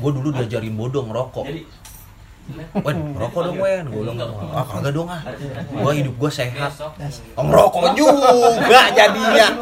[0.00, 1.44] Gue dulu diajarin bodong ngerokok.
[2.80, 3.84] Wen, ngerokok dong Wen.
[3.92, 5.20] Gue bilang, ah kagak dong ah.
[5.68, 6.72] Gue hidup gue sehat.
[7.36, 9.52] Oh, ngerokok juga jadinya.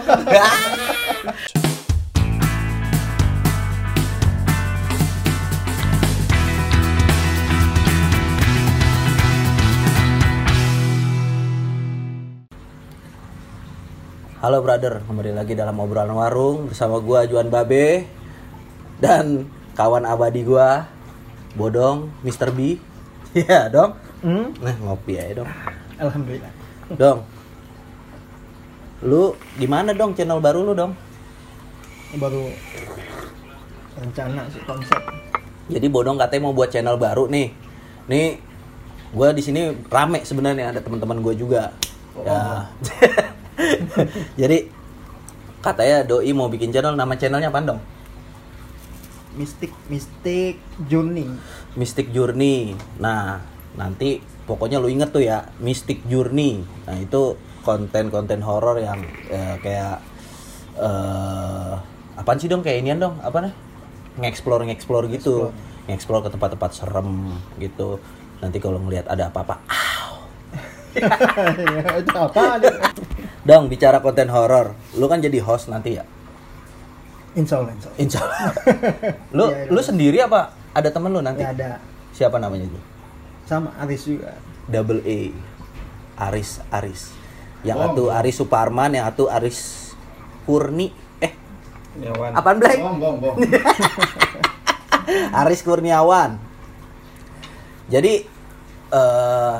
[14.38, 18.06] Halo brother, kembali lagi dalam obrolan warung bersama gua Juan Babe
[18.98, 19.46] dan
[19.78, 20.86] kawan abadi gua
[21.58, 22.54] Bodong, Mr.
[22.54, 22.78] B.
[23.36, 23.92] Iya, dong.
[24.24, 24.56] Hmm?
[24.56, 25.50] Nah, ngopi aja dong.
[26.00, 26.52] Alhamdulillah.
[26.96, 27.20] Dong.
[29.04, 30.96] Lu gimana dong channel baru lu dong?
[32.16, 32.48] Baru
[34.00, 35.02] rencana sih konsep.
[35.68, 37.52] Jadi Bodong katanya mau buat channel baru nih.
[38.08, 38.40] Nih
[39.12, 41.62] gua di sini rame sebenarnya ada teman-teman gua juga.
[42.24, 42.64] Ya.
[44.40, 44.72] Jadi
[45.60, 47.80] katanya doi mau bikin channel nama channelnya apa dong?
[49.38, 50.58] Mistik Mistik
[50.90, 51.30] Journey.
[51.78, 52.74] Mystic Journey.
[52.98, 53.38] Nah,
[53.78, 54.18] nanti
[54.50, 56.66] pokoknya lu inget tuh ya, Mystic Journey.
[56.90, 58.98] Nah, itu konten-konten horor yang
[59.30, 60.02] eh, kayak
[60.78, 61.72] eh
[62.18, 63.54] apaan sih dong kayak inian dong, apa nih?
[64.18, 65.54] Nge-explore nge-explore gitu.
[65.86, 68.02] Nge-explore ke tempat-tempat serem gitu.
[68.42, 70.18] Nanti kalau ngelihat ada apa-apa, ah,
[71.78, 72.58] Ya, itu apa?
[73.46, 74.74] dong bicara konten horor.
[74.98, 76.04] Lu kan jadi host nanti ya.
[77.38, 77.96] Insya Allah, insya Allah.
[77.96, 78.38] Insya Allah.
[79.32, 79.70] lu Iya, iya.
[79.70, 81.40] lu sendiri apa ada temen lu nanti?
[81.40, 81.68] Ya ada
[82.10, 82.78] Siapa namanya itu?
[83.44, 84.34] sama Aris juga.
[84.66, 85.18] double A
[86.26, 87.14] Aris Aris
[87.62, 89.90] yang satu Aris Suparman yang satu Aris
[90.44, 91.32] Kurni eh
[91.96, 92.30] Yawan.
[92.32, 92.76] apaan Blay?
[92.76, 93.34] Bong, bong, bong.
[95.40, 96.36] Aris Kurniawan
[97.86, 98.26] jadi
[98.88, 99.56] eh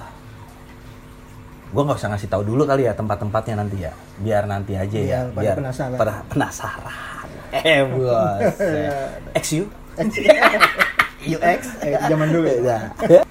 [1.68, 5.18] gue nggak usah ngasih tahu dulu kali ya tempat-tempatnya nanti ya biar nanti aja ya
[5.28, 5.96] Biar pada penasaran.
[5.96, 7.17] pada penasaran
[7.52, 8.56] eh bos
[9.40, 9.64] X you
[9.98, 12.58] UX Eh, zaman dulu ya.
[12.62, 12.82] Nah.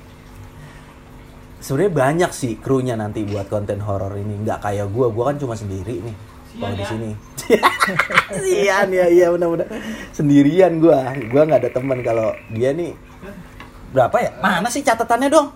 [1.64, 4.40] Sebenarnya banyak sih krunya nanti buat konten horor ini.
[4.44, 6.16] Nggak kayak gua, gua kan cuma sendiri nih.
[6.58, 7.10] Kalau di sini.
[8.40, 9.68] Sian ya, iya benar-benar.
[10.16, 11.12] Sendirian gua.
[11.28, 12.96] Gua nggak ada teman kalau dia nih
[13.92, 14.32] berapa ya?
[14.44, 15.48] Mana sih catatannya dong?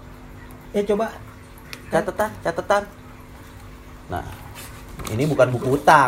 [0.72, 1.12] Ya coba
[1.92, 2.84] Catatan, catatan.
[4.08, 4.24] Nah,
[5.12, 6.08] ini bukan buku utang.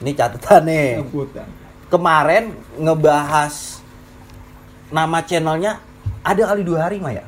[0.00, 1.48] Ini catatan nih Keputan.
[1.90, 3.82] Kemarin ngebahas
[4.88, 5.82] nama channelnya
[6.20, 7.26] ada kali dua hari mah ya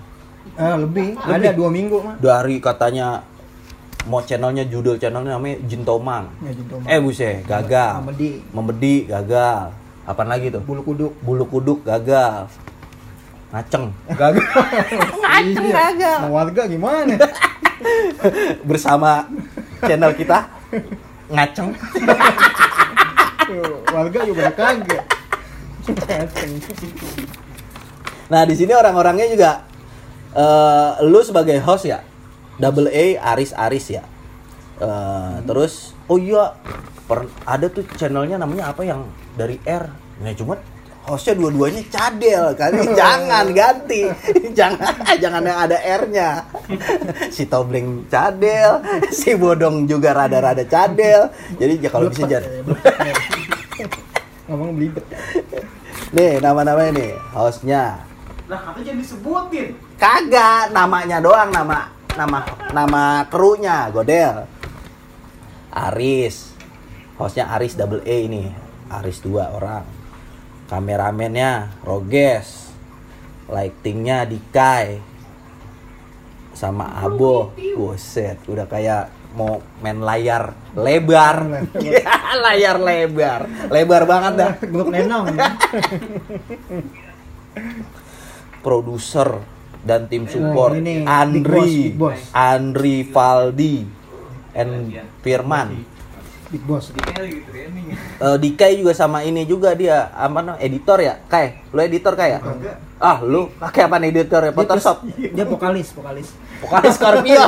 [0.52, 1.14] Ah, lebih.
[1.16, 1.32] Lebih.
[1.32, 2.14] Ada dua minggu mah.
[2.18, 3.22] dua hari katanya
[4.04, 6.86] mau channelnya judul channelnya namanya Jintomang Ya, Jintomang.
[6.86, 8.30] eh buset gagal Membedi.
[8.50, 9.70] membedi gagal
[10.02, 11.12] apaan lagi tuh Bulu kuduk.
[11.20, 12.50] bulu kuduk gagal
[13.50, 14.42] ngaceng gagal
[15.22, 15.72] ngaceng Iya.
[15.72, 17.14] gagal Mau warga gimana?
[18.64, 19.26] bersama
[19.80, 20.50] channel kita
[21.28, 21.70] ngaceng
[23.90, 25.04] warga juga kaget.
[28.32, 29.50] Nah di sini orang-orangnya juga
[30.32, 32.00] eh lu sebagai host ya,
[32.56, 34.04] double A Aris Aris ya.
[34.80, 36.56] Eh, Terus oh iya
[37.04, 39.04] per- ada tuh channelnya namanya apa yang
[39.36, 39.92] dari R.
[40.24, 40.56] Nah cuma
[41.02, 42.70] hostnya dua-duanya cadel kan
[43.00, 44.06] jangan ganti
[44.54, 46.28] jangan jangan yang ada R-nya
[47.34, 48.78] si Tobling cadel
[49.10, 51.26] si Bodong juga rada-rada cadel
[51.58, 52.50] jadi ya kalau bisa jangan
[54.42, 55.06] Ngomong belibet.
[56.12, 58.04] nih nama-namanya nih hostnya
[58.50, 59.68] Lah, katanya jangan disebutin.
[59.96, 61.88] Kagak, namanya doang nama
[62.18, 62.38] nama
[62.74, 64.44] nama krunya Godel.
[65.72, 66.52] Aris.
[67.16, 68.50] Hostnya Aris double A ini.
[68.92, 70.01] Aris dua orang.
[70.72, 72.72] Kameramennya Roges.
[73.52, 75.04] Lightingnya Dikai.
[76.56, 77.52] Sama Abo.
[77.76, 81.68] Buset, udah kayak mau main layar lebar.
[81.76, 82.08] Ya,
[82.48, 83.52] layar lebar.
[83.68, 84.52] Lebar banget dah.
[84.64, 85.36] Nenong.
[88.64, 89.44] produser
[89.84, 90.72] dan tim support
[91.04, 91.92] Andri.
[92.32, 93.84] Andri Valdi
[94.56, 95.91] and Firman
[96.52, 96.92] Big Boss.
[96.92, 100.12] Eh, Dikai juga sama ini juga dia.
[100.12, 100.60] Apa namanya?
[100.60, 101.14] Editor ya?
[101.24, 101.64] Kai.
[101.72, 102.40] Lu editor Kai ya?
[103.00, 104.52] Ah lu pakai apa editor ya?
[104.52, 105.00] Photoshop.
[105.16, 106.28] Dia vokalis, vokalis.
[106.60, 107.40] vokalis Scorpio.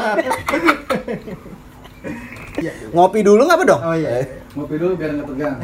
[2.96, 3.80] Ngopi dulu nggak apa dong?
[3.84, 4.24] Oh iya.
[4.56, 5.54] Ngopi dulu biar nggak tegang.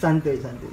[0.00, 0.72] Santuy, santuy.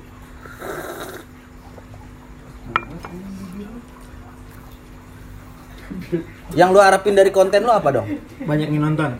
[6.57, 8.07] yang lu harapin dari konten lu apa dong?
[8.47, 9.11] Banyak yang nonton.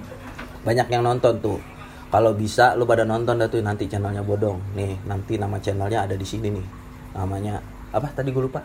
[0.64, 1.60] banyak yang nonton tuh
[2.14, 4.78] kalau bisa lu pada nonton dah tuh nanti channelnya bodong.
[4.78, 6.66] Nih nanti nama channelnya ada di sini nih.
[7.18, 7.58] Namanya
[7.90, 8.62] apa tadi gue lupa?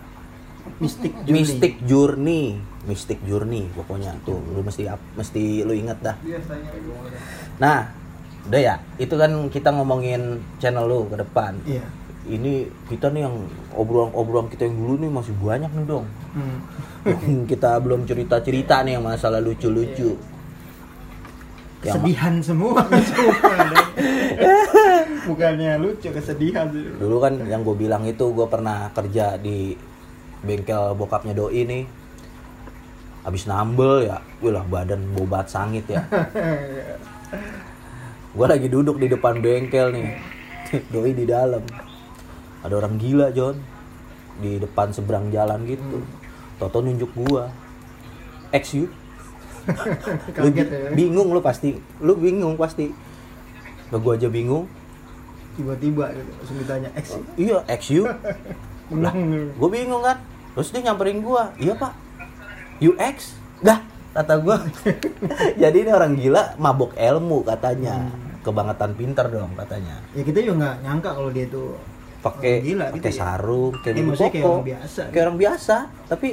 [0.85, 1.33] Mistik Journey.
[1.33, 2.45] Mystic Journey.
[2.85, 4.37] Mystic Journey pokoknya tuh.
[4.53, 4.85] Lu mesti
[5.17, 6.21] mesti lu inget dah.
[7.57, 7.89] Nah
[8.53, 8.77] udah ya?
[9.01, 11.57] Itu kan kita ngomongin channel lu ke depan.
[11.65, 11.89] Iya.
[12.29, 16.05] ini kita nih yang obrolan-obrolan kita yang dulu nih masih banyak nih dong.
[16.37, 16.61] Hmm.
[17.51, 20.13] kita belum cerita-cerita nih yang masalah lucu-lucu.
[20.13, 20.38] Yang
[21.79, 23.35] Kesedihan semua semua.
[25.31, 29.79] Bukannya lucu kesedihan dulu kan yang gue bilang itu gue pernah kerja di
[30.43, 31.85] bengkel bokapnya doi nih.
[33.23, 36.03] Habis nambel ya gue lah badan bobat sangit ya.
[38.29, 40.09] Gue lagi duduk di depan bengkel nih.
[40.93, 41.65] Doi di dalam.
[42.63, 43.59] Ada orang gila John.
[44.39, 46.05] Di depan seberang jalan gitu.
[46.61, 47.51] Toto nunjuk gua.
[48.55, 48.87] Ex you
[50.43, 50.65] lu ya.
[50.93, 51.77] bingung lu pasti.
[52.01, 52.91] Lu bingung pasti.
[53.89, 54.65] Lah gua aja bingung.
[55.59, 57.07] Tiba-tiba gitu langsung ditanya X.
[57.35, 58.07] iya ex you?
[59.03, 60.23] Lah gue bingung kan.
[60.55, 61.93] Terus dia nyamperin gua iya pak.
[62.79, 63.83] UX dah
[64.15, 64.63] kata gua.
[65.63, 68.07] Jadi ini orang gila mabok ilmu katanya.
[68.39, 69.99] Kebangetan pinter dong katanya.
[70.15, 71.75] Ya kita juga nggak nyangka kalau dia tuh
[72.19, 73.15] pakai gitu pakai ya.
[73.15, 75.01] sarung kayak Iya, bulu maksudnya kayak orang biasa.
[75.15, 75.77] kayak orang biasa
[76.11, 76.29] tapi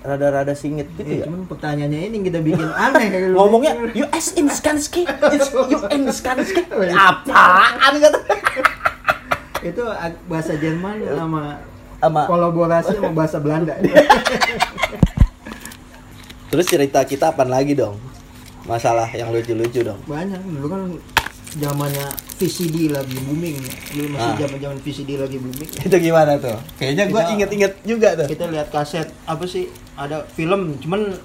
[0.00, 1.24] rada-rada singit gitu Iya, ya?
[1.24, 3.36] cuman pertanyaannya ini kita bikin aneh kayak lu.
[3.36, 6.62] ngomongnya US in Skansky it's UN Skansky
[7.08, 8.18] apaan kata?
[9.62, 9.82] Itu
[10.26, 11.58] bahasa Jerman sama
[11.98, 12.22] sama.
[12.24, 13.74] kolaborasi sama bahasa Belanda.
[16.46, 17.98] terus cerita kita apa lagi dong?
[18.62, 19.98] Masalah yang lucu-lucu dong.
[20.04, 20.80] Banyak dulu kan
[21.54, 22.06] zamannya
[22.36, 23.74] VCD lagi booming ya.
[23.92, 24.38] Dulu masih Ah.
[24.38, 25.68] zaman-zaman VCD lagi booming.
[25.86, 29.70] itu gimana tuh kayaknya gua inget-inget juga tuh Kita lihat kaset apa sih?
[29.94, 31.16] Ada film, cuman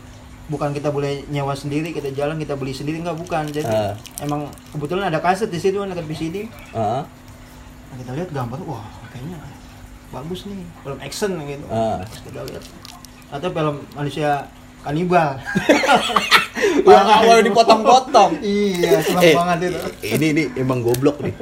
[0.48, 3.50] bukan kita boleh nyewa sendiri, kita jalan kita beli sendiri nggak bukan.
[3.50, 3.96] Jadi Ah.
[4.20, 6.48] emang kebetulan ada kaset di situ dekat VCD.
[6.48, 7.02] Heeh.
[7.92, 9.36] Nah, kita lihat gambar, wah kayaknya
[10.08, 11.66] bagus nih, film action gitu.
[11.68, 12.00] Ah.
[12.06, 12.64] Terus kita lihat
[13.32, 14.44] atau film manusia
[14.82, 15.38] kanibal.
[16.84, 19.80] yang awal dipotong-potong iya, serem Eh, banget itu.
[20.12, 21.34] ini nih emang goblok nih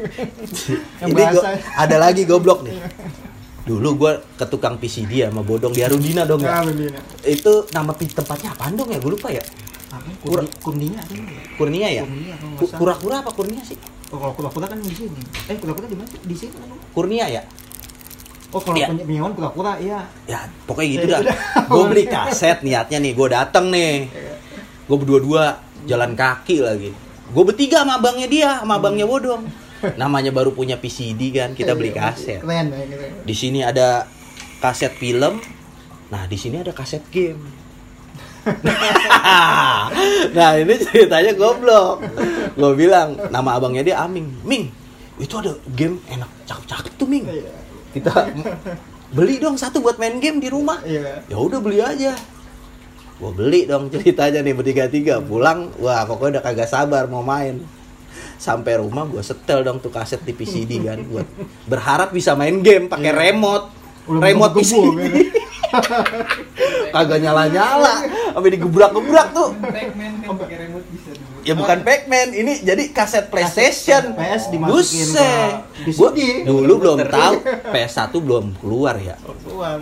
[1.01, 2.75] Yang ini bahasa- ada lagi goblok nih
[3.63, 6.89] dulu gua ke tukang PCD ya sama bodong di Arudina dong ya Nah, begini.
[7.23, 9.43] itu nama tempatnya apaan dong ya gue lupa ya
[9.89, 10.09] Apa?
[10.19, 11.43] Kur- Kurni, kurninya ada nggak ya?
[11.55, 12.77] Kurnia ya Kurnia, salah.
[12.77, 13.77] kura-kura apa Kurnia sih
[14.09, 15.21] Oh, kalau kura-kura kan di sini.
[15.45, 16.09] Eh, kura-kura di mana?
[16.09, 16.65] Di sini kan.
[16.89, 17.45] Kurnia ya
[18.49, 18.89] Oh, kalau Iya.
[18.89, 20.09] punya penyewan kura-kura iya.
[20.25, 21.21] ya pokoknya gitu Ya dah.
[21.23, 21.37] udah.
[21.69, 24.09] gue beli kaset niatnya nih gue dateng nih.
[24.89, 25.43] Gue berdua-dua
[25.85, 26.89] jalan kaki lagi.
[27.29, 29.45] Gue bertiga sama abangnya dia sama abangnya bodong
[29.95, 32.39] namanya baru punya PCD kan kita beli Iya, kaset.
[32.41, 33.05] Keren ya gitu.
[33.23, 34.09] di sini ada
[34.59, 35.39] kaset film.
[36.09, 37.39] Nah di sini ada kaset game.
[40.29, 42.01] Nah ini ceritanya goblok.
[42.53, 44.27] Gue bilang nama abangnya dia Aming.
[44.43, 44.71] Ming
[45.19, 47.25] itu ada game enak cakep-cakep tuh Ming.
[47.27, 47.51] Iya.
[47.89, 48.29] Kita
[49.09, 50.79] beli dong satu buat main game di rumah.
[50.81, 51.25] Iya.
[51.25, 52.13] ya udah beli aja.
[53.19, 57.59] Gue beli dong ceritanya nih bertiga tiga pulang wah pokoknya udah kagak sabar mau main.
[58.39, 60.99] Sampai rumah gue setel dong tuh kaset di PCD kan.
[61.03, 61.27] Buat
[61.67, 63.19] berharap bisa main game pakai Iya.
[63.27, 63.65] remote.
[64.07, 65.19] Udah remote PCD gitu.
[66.95, 67.95] kagak nyala nyala
[68.33, 69.53] sampai digebrak gebrak tuh.
[69.59, 71.11] Pac-Man kan pakai remote bisa.
[71.41, 75.31] Ya bukan Pac-Man ini jadi kaset PlayStation PS dimasukin ke.
[75.93, 76.09] Gua
[76.43, 77.33] dulu belum tahu
[77.65, 79.79] PS1 belum keluar ya Keluar.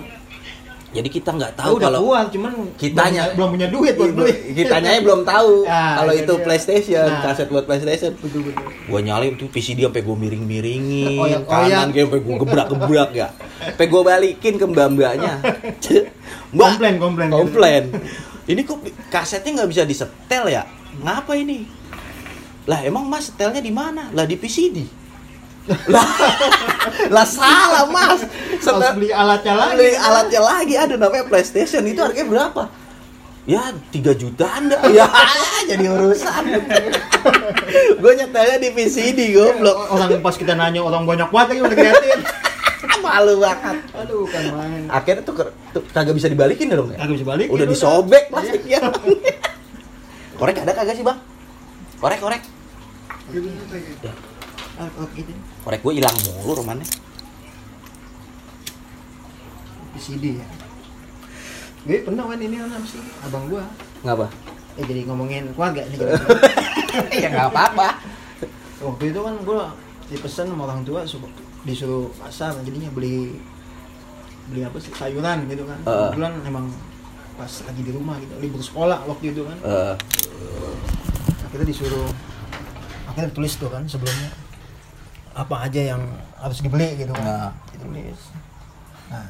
[0.87, 4.11] jadi kita nggak Tahu tahu udah kalau keluar, cuman kitanya belum, belum punya duit buat
[4.13, 4.33] beli.
[4.55, 6.43] kitanya belum tahu Ah, kalau itu itu dia.
[6.43, 7.21] PlayStation Nah.
[7.23, 8.65] kaset buat PlayStation Betul betul.
[8.87, 11.45] gua nyalain tuh PCD sampai gua miring-miringin Oyak-oyak.
[11.45, 13.27] kanan kayak sampai gua gebrak-gebrak ya
[13.59, 15.33] sampai gua balikin ke mbak-mbaknya
[16.49, 17.29] mbak Komplain, komplain.
[17.29, 17.83] komplain
[18.47, 20.63] ini kok kasetnya nggak bisa disetel ya
[21.01, 21.65] ngapa ini?
[22.67, 24.11] Lah emang mas setelnya di mana?
[24.11, 25.07] Lah di PCD
[25.67, 26.07] lah.
[27.15, 28.23] Lah salah mas.
[28.23, 28.23] Harus
[28.63, 29.75] setel beli alatnya lagi.
[29.75, 31.83] beli alatnya lagi ada namanya PlayStation.
[31.83, 32.63] Itu harganya berapa?
[33.47, 34.81] Ya 3 jutaan dah.
[34.91, 35.07] Ya
[35.71, 36.43] jadi urusan.
[38.03, 39.87] Gue nyetelnya di PCD goblok.
[39.91, 42.21] Orang pas kita nanya orang banyak banget lagi udah ngeliatin.
[42.97, 43.77] malu banget.
[44.03, 44.83] Aduh, kan main.
[44.91, 46.99] akhirnya tuh, tuh kagak bisa dibalikin dong ya?
[46.99, 47.47] Kagak bisa balik.
[47.47, 48.83] udah disobek plastiknya
[50.37, 51.19] korek ada kagak sih bang
[51.99, 52.41] korek korek
[55.65, 56.87] korek gue hilang mulu romannya
[59.97, 60.47] VCD ya.
[61.89, 63.01] Gue pernah kan ini apa sih?
[63.25, 63.65] Abang gua.
[64.05, 64.29] ngapa
[64.77, 65.97] Eh jadi ngomongin keluarga ini.
[67.25, 67.97] ya nggak apa-apa
[68.77, 69.73] Waktu itu kan gua
[70.05, 71.27] dipesan sama orang tua suruh
[71.65, 73.41] disuruh pasar jadinya beli
[74.53, 75.81] beli apa sih sayuran gitu kan.
[75.81, 75.97] Heeh.
[76.13, 76.65] Kebetulan emang
[77.37, 79.57] pas lagi di rumah gitu libur sekolah waktu itu kan.
[79.61, 79.95] Eh,
[81.43, 82.09] akhirnya disuruh
[83.07, 84.29] akhirnya tulis tuh kan sebelumnya
[85.31, 86.01] apa aja yang
[86.35, 87.53] harus dibeli gitu Nah.
[87.53, 88.19] kan ditulis.
[89.07, 89.27] Nah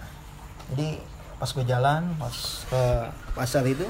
[0.67, 0.87] jadi
[1.35, 2.35] pas gue jalan pas
[2.65, 2.81] ke
[3.33, 3.85] pasar itu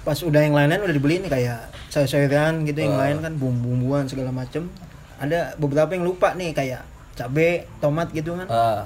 [0.00, 3.08] pas udah yang lain-lain udah dibeli nih kayak sayur-sayuran gitu yang Ah.
[3.08, 4.68] lain kan bumbu-bumbuan segala macem.
[5.16, 6.80] Ada beberapa yang lupa nih kayak
[7.12, 8.48] cabe tomat gitu kan.
[8.48, 8.80] Ah,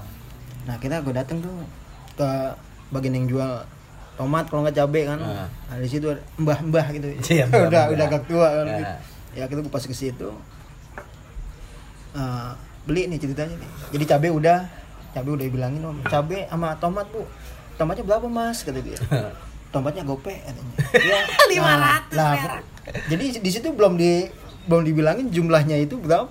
[0.64, 1.54] nah kita gue dateng tuh
[2.14, 2.28] ke
[2.91, 3.50] bagian yang jual
[4.14, 5.19] tomat kalau nggak cabe kan.
[5.19, 5.47] Ah.
[5.67, 7.07] nah, di situ ada mbah-mbah gitu.
[7.35, 7.69] Iya, mbah-mbah.
[7.69, 8.76] udah udah agak tua kan Ah.
[8.76, 8.95] gitu.
[9.35, 10.29] ya kita pas ke situ.
[12.14, 12.50] Eh,
[12.85, 13.71] beli nih ceritanya nih.
[13.91, 14.59] Jadi cabe udah
[15.11, 17.26] cabe udah bilangin om cabe sama tomat bu.
[17.75, 18.62] Tomatnya berapa mas?
[18.62, 18.95] kata dia.
[19.75, 20.75] Tomatnya gope katanya.
[21.50, 22.33] Ya nah, nah,
[23.07, 24.31] jadi di situ belum di
[24.64, 26.31] belum dibilangin jumlahnya itu berapa.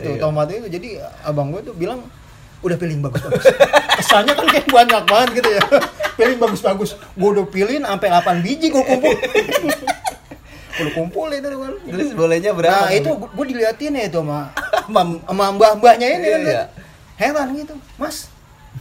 [0.00, 0.18] Tuh Iya.
[0.18, 0.68] tomatnya itu.
[0.72, 0.88] Jadi
[1.22, 2.00] abang gue tuh bilang
[2.58, 3.44] udah pilih yang bagus bagus
[3.96, 5.62] kesannya kan kayak banyak banget gitu ya.
[6.14, 9.14] Pilih yang bagus bagus gue udah pilihin sampai 8 biji gue kumpul.
[10.78, 12.74] Udah kumpul itu kan Terus bolehnya berapa?
[12.76, 14.50] nah itu gue diliatin ya itu sama
[14.86, 16.62] Mam- sama mbah-mbahnya ini kan Iya.
[17.16, 17.74] heran gitu.
[17.94, 18.26] Mas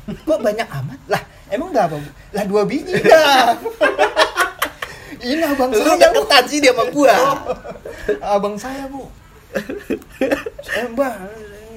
[0.07, 0.99] kok banyak amat?
[1.07, 2.09] Lah emang berapa bu?
[2.31, 3.57] Lah dua biji dah
[5.19, 5.97] ini abang Lu saya.
[5.99, 7.13] deketan sih dia sama gua.
[8.23, 9.09] abang saya bu.
[10.71, 11.13] Eh mbah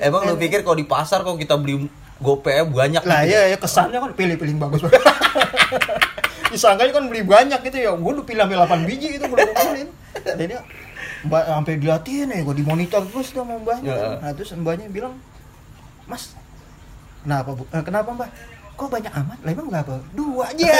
[0.00, 1.84] Emang lu pikir kalau di pasar kok kita beli
[2.18, 3.36] gope banyak lah gitu?
[3.36, 4.80] ya, ya kesannya kan pilih-pilih bagus.
[6.52, 7.92] Disangkanya kan beli banyak gitu ya.
[7.94, 9.88] Gue udah pilih ambil 8 biji itu gue udah kumpulin
[10.20, 10.54] jadi
[11.20, 14.08] mbak sampai diliatin ya gue dimonitor terus tuh sama mbaknya Ya.
[14.20, 15.14] nah terus mbaknya bilang
[16.08, 16.32] mas
[17.22, 18.28] kenapa bu Eh, kenapa mbak
[18.80, 20.72] kok banyak amat lah emang berapa dua aja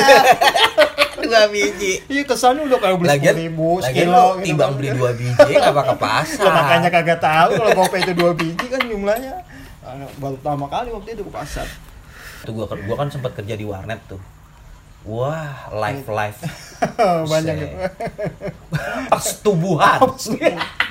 [1.20, 2.00] Dua biji.
[2.08, 4.78] iya kesannya udah kayak beli sepuluh ribu sekilo lu gitu timbang kan.
[4.80, 6.42] beli dua biji ngapa ke pasar?
[6.42, 9.34] Lah, makanya kagak tahu kalau gope itu dua biji kan jumlahnya
[9.80, 11.66] Ah, baru pertama kali waktu itu ke pasar
[12.40, 14.20] Tuh gua gua kan sempat kerja di warnet tuh.
[15.02, 16.38] Wah, live live.
[17.24, 17.76] banyak gitu
[19.08, 19.98] Persetubuhan.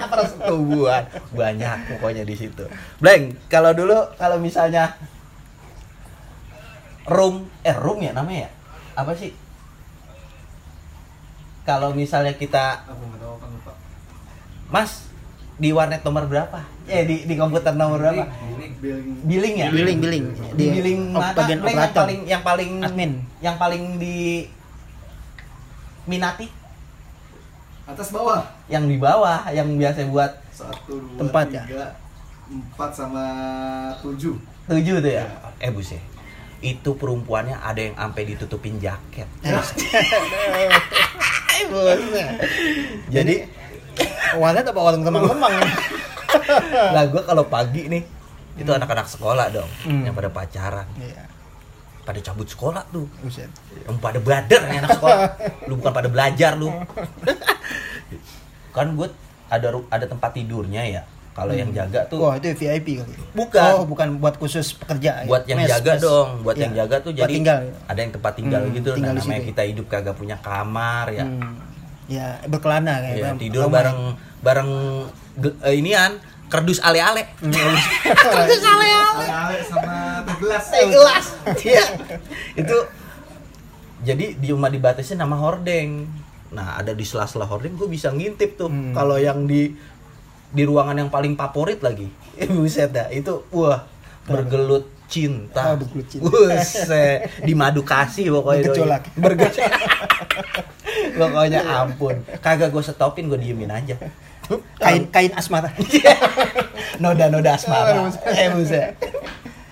[0.10, 1.04] Persetubuhan.
[1.32, 2.66] Banyak pokoknya di situ.
[2.98, 4.98] Blank, kalau dulu kalau misalnya
[7.06, 8.52] room eh room ya namanya ya?
[8.96, 9.32] Apa sih?
[11.64, 12.84] Kalau misalnya kita.
[14.70, 15.08] Mas
[15.56, 16.64] di warnet nomor berapa?
[16.86, 18.24] Eh di di komputer nomor berapa?
[18.80, 19.68] Billing, ya?
[19.70, 20.26] billing billing
[20.56, 21.36] Di billing mana?
[21.36, 23.12] bagian Blank, yang paling yang paling Admin.
[23.40, 24.48] yang paling di
[26.06, 26.48] minati
[27.84, 28.46] Atas bawah.
[28.70, 31.64] yang di bawah yang biasa buat Satu, dua, Tempat ya?
[31.66, 31.86] tiga,
[32.48, 33.26] empat sama
[34.00, 34.38] tujuh.
[34.66, 35.26] tujuh tuh ya
[35.58, 36.00] eh buset
[36.60, 39.28] itu perempuannya ada yang sampai ditutupin jaket.
[43.10, 43.36] Jadi
[44.38, 45.68] warnet apa warung kemang-kemang ya?
[46.96, 48.04] lah gue kalau pagi nih
[48.56, 50.04] itu anak-anak sekolah dong Hmm.
[50.06, 50.86] yang pada pacaran.
[50.96, 51.26] Iya,
[52.04, 53.08] pada cabut sekolah tuh.
[53.20, 53.50] Buset.
[53.88, 55.18] yang pada bader nih anak sekolah.
[55.68, 56.70] Lu bukan pada belajar lu.
[58.72, 59.08] Kan gue
[59.50, 61.02] ada ada tempat tidurnya ya
[61.32, 63.16] kalau yang jaga tuh Wah, itu VIP kali.
[63.32, 63.72] Bukan.
[63.74, 65.24] Oh, bukan buat khusus pekerja.
[65.24, 65.26] ya?
[65.26, 66.02] buat yang Mes, jaga mes.
[66.02, 67.60] dong buat Iya, yang jaga tuh buat jadi tinggal.
[67.86, 69.50] ada yang tempat tinggal Hmm, gitu tinggal nah, namanya situ.
[69.50, 71.56] kita hidup kagak punya kamar ya Hmm.
[72.06, 73.38] Ya, berkelana kayak Ya, bang.
[73.38, 73.76] tidur Rumah.
[73.76, 74.00] bareng
[74.42, 74.70] bareng
[75.62, 76.12] eh, inian
[76.48, 77.54] kerdus ale-ale Hmm.
[78.26, 79.96] kerdus ale-ale Ale sama
[80.36, 80.66] gelas.
[80.74, 81.26] Gelas
[81.70, 81.86] Iya.
[82.58, 82.78] itu
[84.02, 86.08] jadi di rumah dibatasi nama hordeng
[86.50, 88.92] nah ada di sela-sela hordeng gue bisa ngintip tuh Hmm.
[88.92, 89.70] kalau yang di
[90.50, 92.10] di ruangan yang paling favorit lagi.
[92.56, 93.86] Buset dah itu wah
[94.26, 95.74] bergelut cinta.
[95.74, 96.30] Ah, bergelut cinta.
[96.30, 98.70] buset di madu kasih pokoknya.
[98.70, 99.04] Bergejolak.
[99.26, 99.82] bergejolak.
[101.18, 102.16] Pokoknya ampun.
[102.38, 103.98] Kagak gue stopin gue diemin aja.
[104.82, 105.74] Kain kain asmara.
[107.02, 108.06] noda noda asmara.
[108.30, 108.94] Eh buset.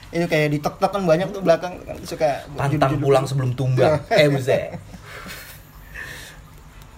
[0.09, 4.25] Itu kayak di tok kan banyak tuh belakang kan suka pantang pulang sebelum tumbang eh
[4.31, 4.73] buset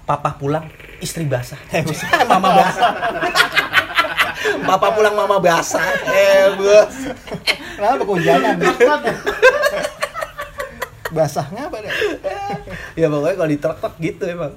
[0.09, 0.65] papa pulang
[0.97, 1.61] istri basah.
[1.77, 1.85] Eh
[2.25, 2.91] mama basah.
[4.69, 5.85] Papa pulang mama basah.
[6.09, 6.95] Eh bos
[7.77, 8.57] Kenapa kehujanan?
[11.13, 11.93] Basahnya apa deh?
[12.97, 14.53] ya pokoknya kalau di truk gitu emang.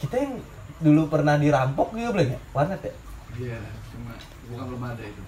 [0.00, 0.34] Kita yang
[0.82, 2.40] dulu pernah dirampok juga belum ya?
[2.52, 2.94] Warnet ya?
[3.38, 3.58] Iya,
[3.92, 4.12] cuma
[4.50, 5.22] bukan belum ada itu.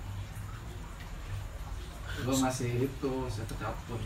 [2.25, 4.01] Gue masih itu, saya kecapun.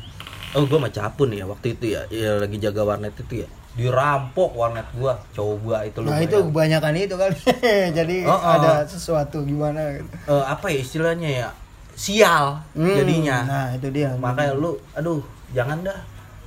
[0.56, 2.02] oh gua mah capun ya waktu itu ya.
[2.10, 5.14] Ya lagi jaga warnet itu ya dirampok warnet gua
[5.56, 6.26] gua itu Nah lumayan.
[6.26, 7.36] itu kebanyakan itu kali.
[7.98, 8.52] Jadi Oh, oh.
[8.52, 10.10] ada sesuatu gimana gitu.
[10.26, 11.48] Eh, apa ya istilahnya ya
[11.94, 14.10] sial Hmm, jadinya Nah itu dia.
[14.14, 15.98] makanya lu aduh jangan dah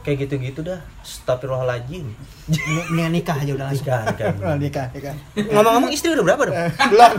[0.02, 2.08] kayak gitu-gitu dah Astagfirullahaladzim
[2.48, 3.86] Ini- Mendingan nikah aja udah langsung.
[3.86, 4.32] Nikah, nikah.
[4.44, 5.16] Oh, nikah, nikah.
[5.48, 6.56] ngomong-ngomong istri udah berapa dong
[6.92, 7.12] Belum.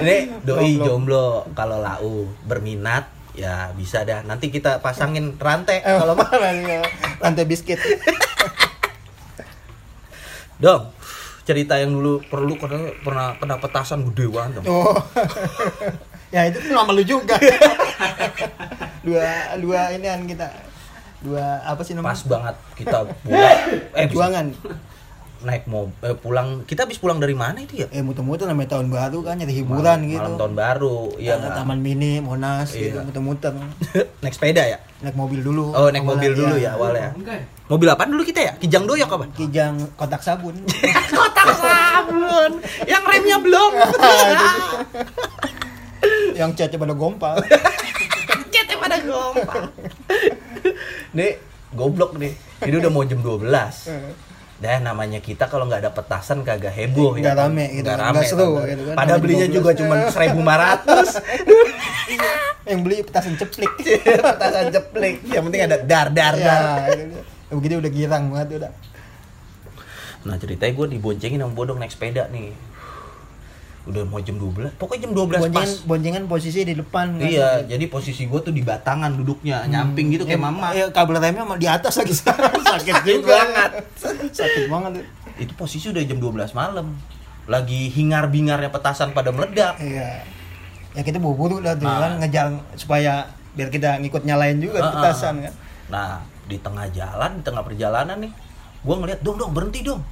[0.00, 6.12] ini doi jomblo kalau lau berminat ya bisa dah nanti kita pasangin rantai Eh, kalau
[6.12, 6.82] mau nih,
[7.18, 7.78] lantai biskuit.
[10.58, 10.90] Dong
[11.42, 14.96] cerita yang dulu perlu karena pernah kena petasan gede banget dong Oh.
[16.34, 17.40] ya itu tuh nama lu juga.
[19.06, 20.46] dua dua ini kan kita.
[21.18, 22.12] Dua apa sih namanya?
[22.14, 23.58] pas banget kita pulang
[23.96, 24.46] eh Perjuangan.
[25.40, 28.88] Naik mobil eh, pulang kita habis pulang dari mana itu ya eh muter-muter namanya tahun
[28.88, 31.54] baru kan nyari hiburan gitu malam tahun baru iya Ke nggak?
[31.54, 33.04] taman mini monas gitu Iya.
[33.04, 33.52] muter-muter
[34.22, 36.74] naik sepeda ya naik mobil dulu oh naik mobil dulu iya.
[36.74, 37.44] ya awalnya Enggak ya?
[37.66, 40.54] mobil apa dulu kita ya kijang doyok apa kijang kotak sabun
[41.18, 42.52] kotak sabun
[42.84, 43.72] yang remnya belum
[46.34, 47.36] yang catnya pada gompal
[48.48, 49.68] Cete pada gompal.
[51.12, 51.36] nih,
[51.70, 52.32] goblok nih.
[52.60, 53.44] Ini udah mau jam 12.
[54.58, 57.46] Dan namanya kita kalau nggak ada petasan kagak heboh Nggak kan?
[57.46, 58.24] rame gitu Nggak kan, rame.
[58.26, 58.66] seru padahal.
[58.66, 58.94] gitu kan.
[58.98, 59.54] Kalau belinya 12.
[59.54, 61.22] juga cuma 1500.
[62.68, 63.72] yang beli petasan ceplik
[64.28, 65.16] petasan ceplik.
[65.24, 66.90] Yang penting ada dar dar ya dar.
[67.50, 68.72] begitu udah girang banget udah
[70.18, 72.50] Nah, ceritanya gue diboncengin sama bodong naik sepeda nih.
[73.88, 74.76] Udah mau jam 12.
[74.76, 75.70] Pokoknya jam 12 boncengan pas.
[75.82, 77.24] boncengan posisi di depan kan.
[77.24, 80.68] Iya, jadi posisi gue tuh di batangan duduknya, nyamping gitu kayak Eh, mama.
[80.70, 82.12] Iya, kabel remnya di atas lagi
[82.68, 83.32] sakit juga.
[83.34, 83.70] banget.
[84.30, 84.92] sakit banget.
[85.38, 86.98] itu posisi udah jam 12 malam
[87.46, 90.20] lagi hingar-bingarnya petasan pada meledak Iya.
[90.90, 91.96] Ya kita buru-buru lah tuh Nah.
[91.96, 94.90] kan ngejar supaya biar kita ngikut nyalain juga ah.
[94.92, 95.54] petasan kan.
[95.86, 96.08] nah
[96.44, 98.32] di tengah jalan di tengah perjalanan nih
[98.80, 100.02] gua ngeliat dong dong berhenti dong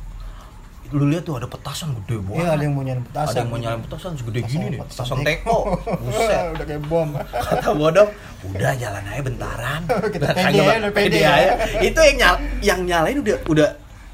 [0.89, 3.27] lu lihat tuh ada petasan gede banget Iya, ada yang mau nyalain petasan.
[3.27, 5.59] ada yang mau nyalain petasan segede Petasan- gini nih petasan petasan teko.
[5.99, 7.09] buset udah kayak bom.
[7.33, 8.11] kata bodong
[8.47, 9.81] udah jalan aja bentaran
[10.15, 11.35] Kita Lah, pede ya, udah pede ya.
[11.81, 13.69] itu yang nyal yang nyalain udah udah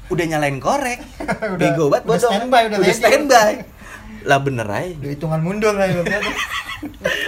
[0.05, 0.99] udah nyalain korek
[1.53, 2.93] Udah- bego banget udah bodong standby, udah ready.
[2.93, 3.51] standby
[4.23, 5.87] lah bener aja Udah hitungan mundur lah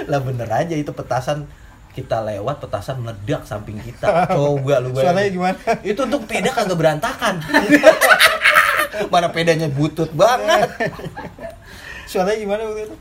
[0.06, 1.44] lah bener aja itu petasan
[1.92, 5.00] kita lewat petasan meledak samping kita coba lu bayangin.
[5.02, 5.58] Suaranya gimana?
[5.82, 7.40] itu untuk peda kagak berantakan
[9.06, 10.70] mana pedanya butut banget
[12.06, 12.96] Suaranya gimana waktu itu?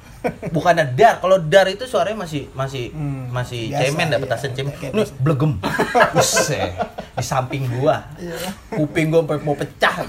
[0.48, 4.24] bukan dar kalau dar itu suaranya masih masih Hmm, masih biasa, cemen dah iya.
[4.24, 5.60] petasan cemen Kayak Nus, blegem
[6.16, 6.72] Buset.
[7.12, 8.32] di samping gua Iya.
[8.72, 9.94] kuping gua sampai mau pecah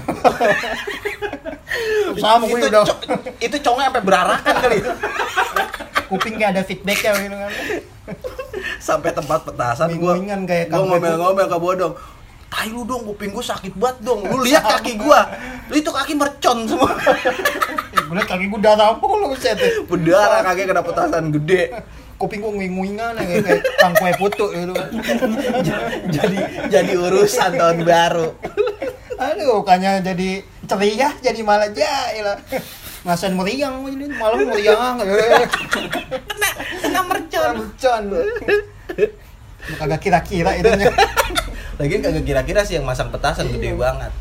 [2.16, 3.00] Sama itu udah co-
[3.36, 4.92] itu congnya sampai berarakan kali itu
[6.06, 7.52] kuping kayak ada feedbacknya gitu kan.
[8.78, 11.92] sampai tempat petasan gua kayak gua ngomel-ngomel ke bodong
[12.56, 15.28] tai lu dong kuping gua sakit banget dong lu lihat kaki gua
[15.68, 16.96] lu itu kaki mercon semua
[17.92, 19.60] Eh, gue liat kaki gue darah apa lu set.
[19.84, 21.74] berdarah kaki kena petasan gede
[22.16, 24.72] Kuping gue nguing-nguingan kayak kayak kang kue putu gitu
[26.08, 26.38] jadi
[26.72, 28.32] jadi urusan tahun baru
[29.16, 32.36] Aduh, bukannya jadi ceria, jadi malah jahil.
[33.00, 35.00] Ngasain meriang ini malam meriang.
[35.00, 36.50] kena
[36.84, 38.04] kena mercon Mercon.
[39.80, 40.92] Kagak kira-kira itunya.
[41.76, 44.12] Lagian kagak kira-kira sih yang masang petasan gede banget.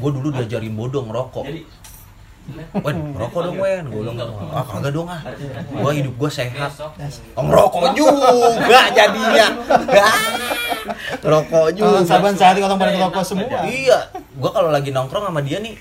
[0.00, 1.46] Gue dulu diajarin bodong ngerokok.
[2.82, 3.84] Wen, ngerokok dong Wen.
[3.86, 4.18] Gue bilang,
[4.50, 5.22] ah kagak dong ah.
[5.70, 6.74] Gue hidup gue sehat.
[7.38, 9.46] Oh, ngerokok juga jadinya.
[11.22, 12.00] ngerokok juga.
[12.00, 13.62] Oh, saban sehari orang pada ngerokok semua.
[13.68, 15.78] Iya, gue kalau lagi nongkrong sama dia nih,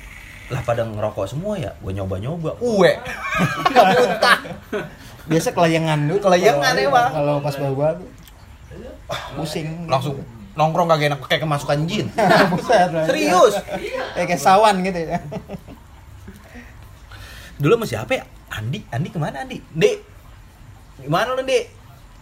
[0.53, 1.71] lah pada ngerokok semua ya.
[1.81, 2.59] Gue nyoba-nyoba.
[2.61, 3.01] Uwe,
[3.71, 4.37] nggak muntah.
[5.25, 6.19] Biasa kelayangan dulu.
[6.21, 7.09] Kelayangan, emang.
[7.13, 8.05] Kalau pas baru-baru.
[9.35, 9.89] Pusing.
[9.89, 10.21] Langsung
[10.59, 12.07] nongkrong kagak enak kayak kemasukan jin.
[13.09, 13.55] Serius.
[14.15, 15.19] Kayak kayak sawan gitu ya.
[17.59, 18.23] Dulu sama siapa ya?
[18.49, 19.61] Andi, Andi ke mana Andi?
[19.75, 20.01] Dek,
[21.05, 21.65] gimana lu Dek?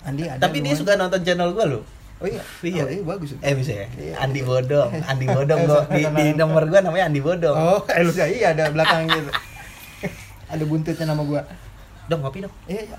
[0.03, 0.41] Andi ada.
[0.43, 1.83] Tapi dia suka nonton channel gua loh.
[2.17, 2.41] Oh iya.
[2.65, 2.81] Iya.
[2.83, 3.38] Oh, iya bagus.
[3.45, 3.88] Eh bisa ya?
[3.93, 4.13] Iya.
[4.17, 7.53] Andi Bodong, Andi Bodong gua di, di nomor gua namanya Andi Bodong.
[7.55, 9.29] Oh, eh lu sih iya ada belakang gitu.
[10.49, 11.41] ada buntutnya nama gua.
[12.10, 12.53] Dong ngopi dong.
[12.65, 12.97] Iya, iya.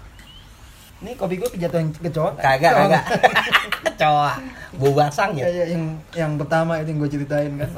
[0.98, 2.34] Ini kopi gua kejatuhan kecoa.
[2.42, 3.04] Kagak, kagak.
[3.94, 4.32] Kecoa.
[4.78, 5.62] Bau basang Ya, ya.
[5.62, 7.70] ya, yang yang pertama itu yang gue ceritain kan.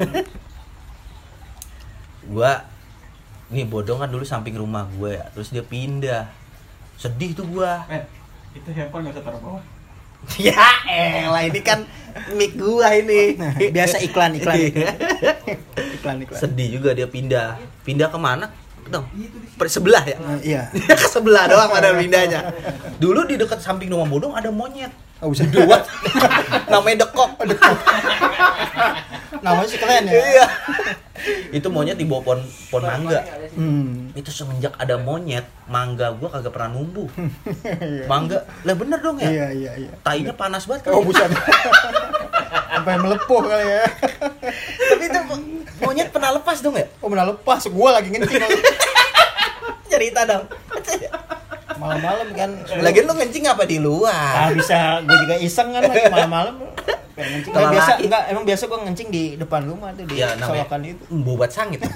[2.25, 2.65] Gua
[3.51, 5.25] nih Bodong kan dulu samping rumah gue ya.
[5.37, 6.29] Terus dia pindah.
[6.97, 7.85] Sedih tuh gua.
[7.89, 8.01] Eh,
[8.57, 9.63] itu handphone gak usah taruh bawah.
[10.37, 10.53] ya
[10.85, 11.81] elah ini kan
[12.37, 13.37] mic gua ini.
[13.73, 14.93] Biasa iklan iklan Iya.
[16.01, 16.37] iklan iklan.
[16.41, 17.57] Sedih juga dia pindah.
[17.81, 18.49] Pindah ke mana?
[18.89, 19.05] Dong.
[19.55, 20.17] Per sebelah ya.
[20.17, 20.61] Nah, iya.
[20.99, 22.49] Ke sebelah doang pada pindahnya.
[22.97, 24.89] Dulu di dekat samping rumah Bodong ada monyet.
[25.21, 25.77] Oh, bisa Dua.
[26.73, 27.37] Namanya dekok.
[29.41, 30.17] Namanya sih keren ya.
[30.17, 30.45] Iya.
[31.53, 32.41] Itu monyet di bawah pohon
[32.73, 33.21] pohon mangga.
[33.53, 34.09] Hmm.
[34.17, 37.05] Itu semenjak ada monyet, mangga gua kagak pernah numbuh.
[38.11, 39.29] Mangga, lah bener dong ya?
[39.29, 39.91] Iya, iya, iya.
[40.01, 41.13] Tainya panas banget Oh, kali.
[41.13, 41.29] buset.
[42.81, 43.83] Sampai melepuh kali ya.
[44.89, 45.19] Tapi itu
[45.79, 46.89] monyet pernah lepas dong ya?
[46.97, 47.61] Oh, benar lepas.
[47.69, 48.41] Gua lagi ngencing
[49.85, 50.49] Cerita dong.
[51.77, 52.49] malam-malam kan.
[52.77, 54.49] Lagian lu ngencing apa di Ah, luar?
[54.51, 56.55] bisa gue juga iseng kan lagi malam-malam.
[57.11, 57.53] Ngencing.
[57.53, 61.01] Nah, biasa enggak, emang biasa gue ngencing di depan rumah tuh di Ya solokan itu.
[61.21, 61.81] bobat sangit.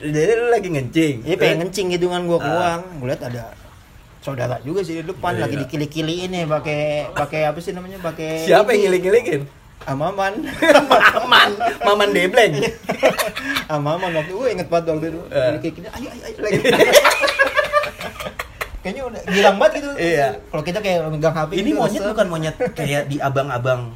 [0.00, 1.14] Jadi lu lagi ngencing.
[1.22, 3.42] Iya pengen ngencing gitu kan gua keluar, gue lihat ada
[4.28, 5.40] saudara juga sih di depan Iya.
[5.42, 8.84] lagi dikili-kiliin nih pakai pakai apa sih namanya pakai Siapa yang ini.
[9.00, 9.42] ngiling-ngilingin?
[9.80, 10.34] sama Aman
[11.16, 12.60] Maman, Maman Debleng.
[13.70, 16.58] sama Aman waktu gue inget banget waktu itu kayak gini ayo ayo ayo lagi
[18.78, 20.28] kayaknya udah gilang banget gitu Iya.
[20.46, 23.90] kalau kita kayak megang HP Ini gitu, monyet bukan monyet kayak di abang-abang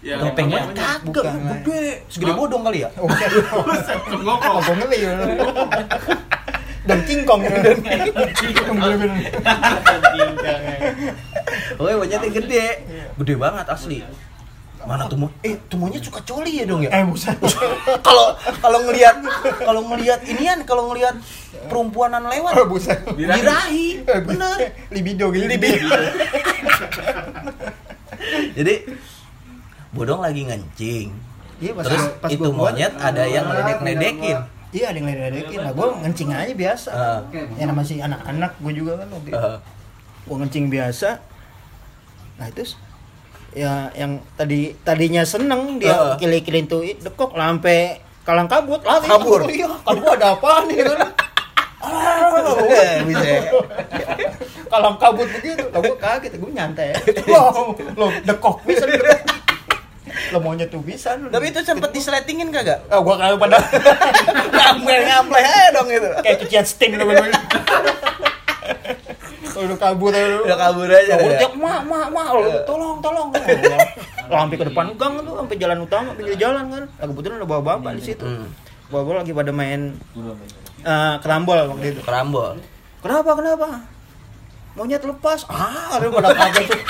[0.00, 1.02] Ya, topengnya namanya.
[1.02, 1.66] kagak, Bukan.
[1.66, 2.88] gede, segede bodong kali ya.
[2.94, 3.26] Oh, bukan.
[3.66, 4.54] Buset, kegokok.
[6.86, 6.94] Oh, gue ngeli ya.
[6.94, 9.10] Dan King Kong dan
[11.76, 12.66] Oh, monyetnya gede.
[13.18, 13.98] Gede banget asli.
[14.86, 16.94] Mana tuh eh tuh monyet suka coli ya dong ya?
[16.94, 17.34] Eh, buset.
[18.06, 19.18] Kalau kalau ngelihat
[19.58, 21.18] kalau ngelihat inian kalau ngelihat
[21.66, 23.02] perempuanan Oh, lewat buset.
[23.02, 24.78] birahi, Eh, bener.
[24.94, 25.50] Libido gitu.
[25.50, 25.90] Libido.
[28.56, 28.74] Jadi
[29.90, 31.08] bodong lagi ngencing.
[31.56, 34.38] Iya, pas Terus pas itu monyet ada yang ledek-ledekin.
[34.70, 35.58] Iya, ada yang ledekin.
[35.62, 36.90] Nah, gue ngencing aja biasa.
[36.90, 37.20] Ah.
[37.56, 39.50] Ya nama si anak-anak gue juga kan waktu itu.
[40.26, 41.08] Gue ngencing biasa.
[42.36, 42.62] Nah, itu
[43.56, 46.16] ya yang tadi tadinya seneng dia Ah.
[46.20, 49.40] kili-kilin tuh dekok lah sampai kalang kabut lari Kabur.
[49.46, 50.98] Oh, iya kan gua ada apaan nih kan
[51.86, 53.28] eh, bisa.
[54.66, 56.98] kalang kabut begitu lah kaget gue nyantai ya
[57.32, 59.35] wow lo dekok bisa dekok.
[60.28, 62.80] Lo maunya tuh bisa lu Tapi itu sempet disletingin kagak?
[62.86, 63.58] ah gua kayak pada
[64.56, 66.08] Ngambil ngamble aja dong itu.
[66.20, 67.30] kayak cucian steam lo bener
[69.56, 73.28] udah kabur aja lu Udah kabur aja gua teriak, mak mak mak lo tolong tolong
[74.28, 77.46] lo sampai ke depan gang tuh sampai jalan utama pinggir jalan kan lah kebetulan ada
[77.46, 78.52] bawa bapak di situ Hmm.
[78.86, 79.80] bawa bapak lagi pada main
[80.82, 82.60] eh, kerambol waktu itu Kerambol.
[82.96, 83.68] Kenapa kenapa?
[84.74, 85.46] Monyet lepas.
[85.46, 86.80] Ah, ada pada kaget tuh.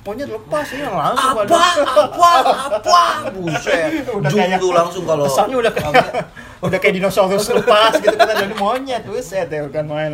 [0.00, 1.40] Monyet lepas ya langsung Apa?
[1.44, 1.56] pada.
[1.84, 2.30] Apa?
[2.70, 3.02] Apa?
[3.30, 3.90] Buset.
[4.16, 5.92] Udah Jum kayak- tuh langsung kalau Kesannya udah kayak
[6.66, 10.10] udah kayak dinosaurus lepas gitu kan jadi monyet buset ya kan main.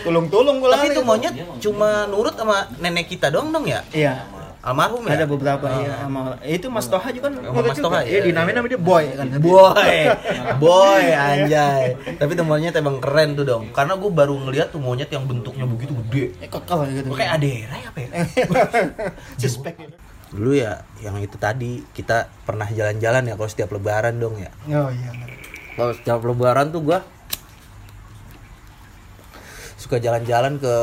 [0.00, 0.94] Tulung-tulung gua Tapi lari.
[0.94, 3.84] itu monyet cuma nurut sama nenek kita doang dong ya?
[3.90, 4.24] Iya.
[4.62, 5.18] Almarhum ya?
[5.18, 5.82] Ada beberapa Ah.
[5.82, 7.34] ya sama itu Mas Toha juga kan.
[7.34, 8.20] Sama Mas Toha, Iya, iya.
[8.22, 9.26] dinamain nama dia Boy kan.
[9.42, 9.98] Boy,
[10.56, 11.98] boy anjay.
[12.14, 13.74] Tapi tuh monyet emang keren tuh dong.
[13.74, 16.24] Karena gue baru ngeliat tuh monyet yang bentuknya begitu gede.
[16.38, 17.10] Eh, Kekal gitu.
[17.10, 18.08] Kayak adera apa ya?
[19.42, 19.74] Suspek.
[20.30, 24.48] Dulu ya, yang itu tadi kita pernah jalan-jalan ya kalau setiap lebaran dong ya.
[24.70, 25.10] Oh iya.
[25.74, 27.02] Kalau setiap lebaran tuh gua
[29.74, 30.74] suka jalan-jalan ke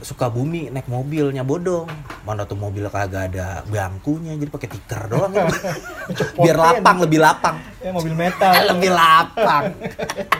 [0.00, 1.88] Sukabumi naik mobilnya bodong.
[2.22, 5.32] Mana tuh mobil kagak ada bangkunya jadi pakai tikar doang.
[6.42, 7.56] Biar lapang lebih lapang.
[7.80, 8.52] Ya mobil metal.
[8.74, 9.64] lebih lapang.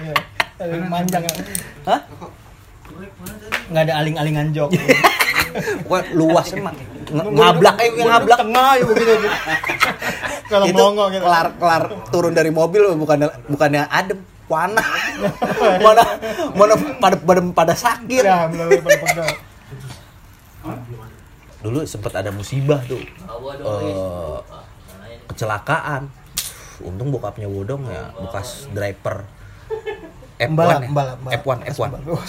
[0.02, 0.16] Iya.
[0.60, 1.22] Lebih manjang.
[1.24, 1.32] ya.
[1.84, 2.00] Hah?
[3.68, 4.70] Nggak ada aling-alingan jok.
[5.90, 6.76] Wah, luas emang.
[7.06, 8.38] Ng- Ngablak eh ngablak.
[8.44, 9.12] tengah ya begitu.
[10.46, 11.22] Kalau Itu melongo gitu.
[11.26, 13.18] kelar kelar turun dari mobil bukan
[13.50, 14.88] bukannya adem panah
[15.82, 16.04] mana?
[16.54, 18.22] Mana pada pada pada sakit.
[18.22, 18.70] Ya, benar.
[21.62, 23.02] dulu sempat ada musibah tuh.
[23.02, 24.38] Eh,
[25.30, 26.06] kecelakaan.
[26.76, 29.24] Untung bokapnya Wodong ya bekas driver.
[30.36, 30.88] F1 Embalap, ya?
[30.92, 31.40] embalap, embalap.
[31.40, 32.20] F1 F1 Oh,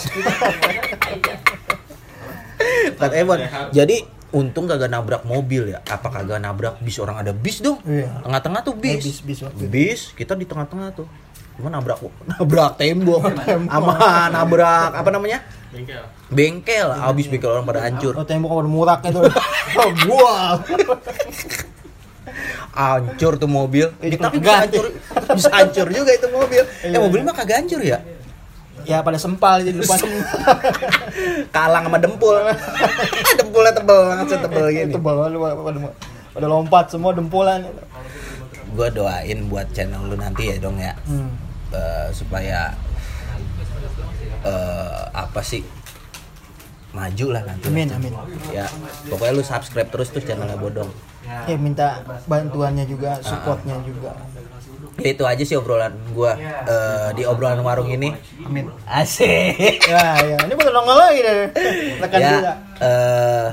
[2.95, 3.39] Bukan F1
[3.75, 3.97] jadi
[4.31, 5.83] untung kagak nabrak mobil ya.
[5.87, 6.97] Apa kagak nabrak bis?
[7.03, 7.83] Orang ada bis dong.
[7.83, 8.23] Iya.
[8.23, 9.03] tengah-tengah tuh bis.
[9.03, 11.07] Bis- bis bis kita di tengah-tengah tuh
[11.57, 11.97] cuma nabrak
[12.31, 13.21] nabrak tembok.
[13.65, 13.93] Sama
[14.29, 15.41] nabrak apa namanya?
[15.67, 16.03] Bengkel.
[16.31, 16.87] bengkel.
[16.95, 18.13] Habis bengkel orang pada hancur.
[18.15, 19.19] Oh, tembok udah murak itu.
[20.13, 20.61] Wah.
[22.77, 23.89] hancur tuh mobil.
[23.99, 24.85] Ini tapi bisa hancur
[25.33, 26.61] bisa hancur juga itu mobil.
[26.85, 26.97] Eh Iya.
[27.01, 27.99] mobil mah kagak hancur ya?
[28.85, 29.97] Ya pada sempal jadi depan.
[31.55, 32.37] kalang sama dempul.
[33.35, 34.93] Dempulnya tebel banget tebel gini.
[34.95, 35.01] Lu
[35.41, 35.77] pada
[36.31, 37.65] pada lompat semua dempulan.
[38.67, 40.93] gue doain buat channel lu nanti ya dong ya.
[41.09, 41.46] Hmm.
[41.67, 42.71] Eh, supaya
[44.41, 45.63] eh, apa sih
[46.89, 48.13] maju lah nanti Amin, amin.
[48.49, 48.65] ya
[49.05, 50.89] pokoknya lu subscribe terus tuh channelnya bodong
[51.43, 54.15] Ya minta bantuannya juga, supportnya juga.
[54.95, 58.71] ya itu aja sih obrolan gua eh, di obrolan warung ini Amin.
[58.87, 60.37] asik Ya, ya.
[60.39, 61.51] Ini betul nongol lagi deh.
[61.99, 62.51] Tekan ya juga.
[62.79, 63.47] eh,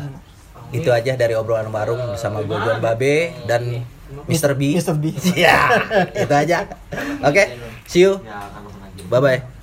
[0.73, 3.83] itu aja dari obrolan warung bersama gue Babe dan
[4.25, 4.55] Mr.
[4.55, 4.95] B Mr.
[4.95, 5.11] B.
[5.35, 5.67] ya
[6.15, 6.71] itu aja
[7.21, 7.43] oke
[7.87, 8.21] see you.
[9.11, 9.54] Bye bye